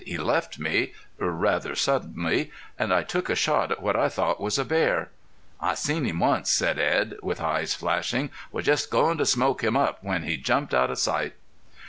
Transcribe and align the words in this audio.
"He 0.03 0.17
left 0.17 0.57
me 0.57 0.93
rather 1.19 1.75
suddenly. 1.75 2.49
And 2.79 2.91
I 2.91 3.03
took 3.03 3.29
a 3.29 3.35
shot 3.35 3.71
at 3.71 3.83
what 3.83 3.95
I 3.95 4.09
thought 4.09 4.41
was 4.41 4.57
a 4.57 4.65
bear." 4.65 5.11
"I 5.59 5.75
seen 5.75 6.05
him 6.05 6.21
once," 6.21 6.49
said 6.49 6.79
Edd, 6.79 7.17
with 7.21 7.39
eyes 7.39 7.75
flashing. 7.75 8.31
"Was 8.51 8.65
just 8.65 8.89
goin' 8.89 9.19
to 9.19 9.27
smoke 9.27 9.63
him 9.63 9.77
up 9.77 9.99
when 10.03 10.23
he 10.23 10.37
jumped 10.37 10.73
out 10.73 10.89
of 10.89 10.97
sight." 10.97 11.35